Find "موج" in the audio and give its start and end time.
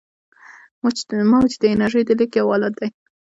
1.31-1.51